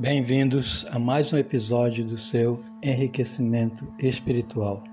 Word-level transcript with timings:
Bem-vindos 0.00 0.86
a 0.92 0.96
mais 0.96 1.32
um 1.32 1.38
episódio 1.38 2.06
do 2.06 2.16
seu 2.16 2.62
enriquecimento 2.80 3.92
espiritual. 3.98 4.84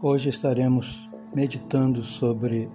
Hoje 0.00 0.28
estaremos 0.28 1.10
meditando 1.34 2.00
sobre 2.00 2.70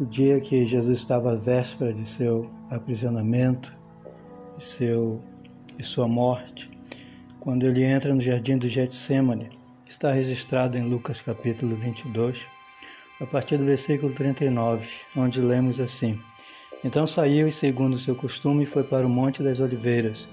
o 0.00 0.06
dia 0.06 0.40
que 0.40 0.64
Jesus 0.64 0.96
estava 0.96 1.32
à 1.32 1.36
véspera 1.36 1.92
de 1.92 2.06
seu 2.06 2.50
aprisionamento 2.70 3.76
e, 4.56 4.64
seu, 4.64 5.22
e 5.78 5.82
sua 5.82 6.08
morte, 6.08 6.70
quando 7.38 7.66
ele 7.66 7.84
entra 7.84 8.14
no 8.14 8.20
jardim 8.22 8.56
do 8.56 8.66
Getsemane. 8.66 9.50
Está 9.86 10.10
registrado 10.10 10.78
em 10.78 10.88
Lucas 10.88 11.20
capítulo 11.20 11.76
22, 11.76 12.46
a 13.20 13.26
partir 13.26 13.58
do 13.58 13.66
versículo 13.66 14.14
39, 14.14 14.88
onde 15.14 15.42
lemos 15.42 15.82
assim: 15.82 16.18
então 16.86 17.04
saiu 17.04 17.48
e, 17.48 17.52
segundo 17.52 17.98
seu 17.98 18.14
costume, 18.14 18.64
foi 18.64 18.84
para 18.84 19.04
o 19.04 19.10
Monte 19.10 19.42
das 19.42 19.58
Oliveiras, 19.58 20.28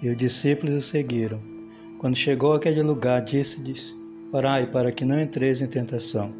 e 0.00 0.08
os 0.08 0.16
discípulos 0.16 0.74
o 0.74 0.80
seguiram. 0.80 1.38
Quando 1.98 2.16
chegou 2.16 2.54
àquele 2.54 2.82
lugar, 2.82 3.20
disse-lhes: 3.20 3.94
Orai 4.32 4.66
para 4.66 4.90
que 4.90 5.04
não 5.04 5.20
entreis 5.20 5.60
em 5.60 5.66
tentação. 5.66 6.32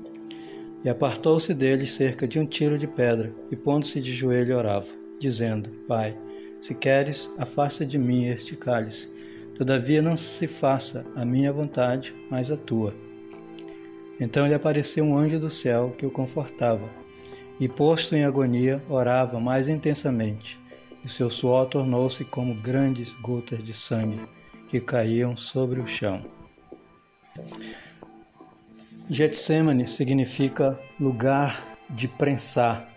E 0.83 0.89
apartou-se 0.89 1.53
deles 1.53 1.93
cerca 1.93 2.27
de 2.27 2.41
um 2.41 2.47
tiro 2.47 2.79
de 2.79 2.87
pedra, 2.87 3.31
e 3.51 3.55
pondo-se 3.55 4.01
de 4.01 4.15
joelho 4.15 4.57
orava, 4.57 4.89
dizendo: 5.21 5.69
Pai, 5.87 6.17
se 6.59 6.75
queres, 6.75 7.31
afasta 7.37 7.85
de 7.85 7.99
mim 7.99 8.29
este 8.29 8.57
cálice. 8.57 9.11
Todavia 9.55 10.01
não 10.01 10.17
se 10.17 10.47
faça 10.47 11.05
a 11.15 11.27
minha 11.27 11.53
vontade, 11.53 12.15
mas 12.31 12.51
a 12.51 12.57
tua. 12.57 12.95
Então 14.19 14.47
lhe 14.47 14.55
apareceu 14.55 15.05
um 15.05 15.15
anjo 15.15 15.39
do 15.39 15.51
céu 15.51 15.93
que 15.95 16.07
o 16.07 16.11
confortava 16.11 17.02
e, 17.63 17.69
posto 17.69 18.17
em 18.17 18.25
agonia, 18.25 18.83
orava 18.89 19.39
mais 19.39 19.69
intensamente, 19.69 20.61
e 21.05 21.09
seu 21.09 21.31
suor 21.31 21.67
tornou-se 21.67 22.25
como 22.25 22.57
grandes 22.57 23.13
gotas 23.23 23.63
de 23.63 23.73
sangue 23.73 24.21
que 24.67 24.81
caíam 24.81 25.37
sobre 25.37 25.79
o 25.79 25.87
chão. 25.87 26.25
Getsemane 29.09 29.87
significa 29.87 30.77
lugar 30.99 31.79
de 31.89 32.09
prensar. 32.09 32.89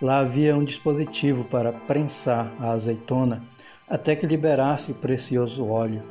Lá 0.00 0.18
havia 0.18 0.56
um 0.56 0.64
dispositivo 0.64 1.44
para 1.44 1.72
prensar 1.72 2.52
a 2.58 2.70
azeitona 2.70 3.40
até 3.88 4.16
que 4.16 4.26
liberasse 4.26 4.90
o 4.90 4.96
precioso 4.96 5.64
óleo. 5.64 6.02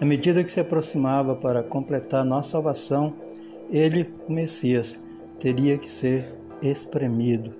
À 0.00 0.04
medida 0.04 0.44
que 0.44 0.52
se 0.52 0.60
aproximava 0.60 1.34
para 1.34 1.60
completar 1.60 2.24
nossa 2.24 2.50
salvação, 2.50 3.16
ele, 3.68 4.14
o 4.28 4.32
Messias, 4.32 4.96
teria 5.40 5.76
que 5.76 5.90
ser 5.90 6.39
espremido, 6.62 7.54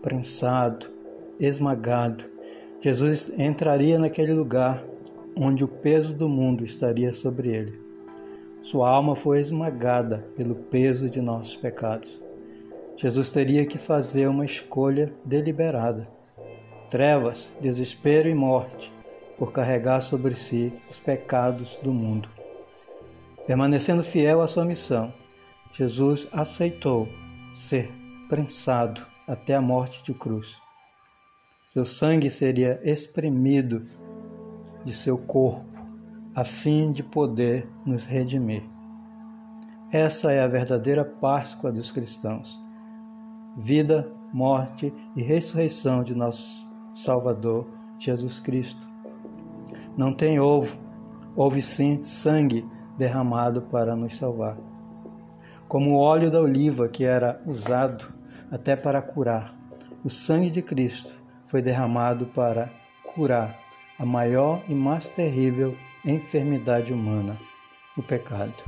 prensado, 0.00 0.86
esmagado. 1.38 2.24
Jesus 2.80 3.30
entraria 3.38 3.98
naquele 3.98 4.32
lugar 4.32 4.84
onde 5.36 5.64
o 5.64 5.68
peso 5.68 6.14
do 6.14 6.28
mundo 6.28 6.64
estaria 6.64 7.12
sobre 7.12 7.48
ele. 7.48 7.80
Sua 8.62 8.88
alma 8.88 9.16
foi 9.16 9.40
esmagada 9.40 10.24
pelo 10.36 10.54
peso 10.54 11.10
de 11.10 11.20
nossos 11.20 11.56
pecados. 11.56 12.22
Jesus 12.96 13.30
teria 13.30 13.66
que 13.66 13.78
fazer 13.78 14.28
uma 14.28 14.44
escolha 14.44 15.12
deliberada. 15.24 16.06
Trevas, 16.88 17.52
desespero 17.60 18.28
e 18.28 18.34
morte, 18.34 18.92
por 19.38 19.52
carregar 19.52 20.00
sobre 20.00 20.36
si 20.36 20.72
os 20.90 20.98
pecados 20.98 21.78
do 21.82 21.92
mundo. 21.92 22.28
Permanecendo 23.46 24.04
fiel 24.04 24.40
à 24.40 24.46
sua 24.46 24.64
missão, 24.64 25.12
Jesus 25.72 26.28
aceitou 26.32 27.08
ser 27.52 28.01
prensado 28.32 29.06
até 29.28 29.54
a 29.54 29.60
morte 29.60 30.02
de 30.02 30.14
cruz. 30.14 30.56
Seu 31.68 31.84
sangue 31.84 32.30
seria 32.30 32.80
espremido 32.82 33.82
de 34.82 34.90
seu 34.94 35.18
corpo, 35.18 35.66
a 36.34 36.42
fim 36.42 36.92
de 36.92 37.02
poder 37.02 37.68
nos 37.84 38.06
redimir. 38.06 38.62
Essa 39.92 40.32
é 40.32 40.42
a 40.42 40.48
verdadeira 40.48 41.04
Páscoa 41.04 41.70
dos 41.70 41.92
cristãos. 41.92 42.58
Vida, 43.54 44.10
morte 44.32 44.90
e 45.14 45.20
ressurreição 45.20 46.02
de 46.02 46.14
nosso 46.14 46.66
Salvador 46.94 47.68
Jesus 47.98 48.40
Cristo. 48.40 48.88
Não 49.94 50.10
tem 50.10 50.40
ovo, 50.40 50.78
houve 51.36 51.60
sim 51.60 52.02
sangue 52.02 52.66
derramado 52.96 53.60
para 53.60 53.94
nos 53.94 54.16
salvar. 54.16 54.56
Como 55.68 55.90
o 55.90 55.98
óleo 55.98 56.30
da 56.30 56.40
oliva 56.40 56.88
que 56.88 57.04
era 57.04 57.38
usado 57.44 58.21
até 58.52 58.76
para 58.76 59.00
curar. 59.00 59.54
O 60.04 60.10
sangue 60.10 60.50
de 60.50 60.60
Cristo 60.60 61.14
foi 61.48 61.62
derramado 61.62 62.26
para 62.26 62.70
curar 63.02 63.58
a 63.98 64.04
maior 64.04 64.62
e 64.68 64.74
mais 64.74 65.08
terrível 65.08 65.76
enfermidade 66.04 66.92
humana, 66.92 67.38
o 67.96 68.02
pecado. 68.02 68.62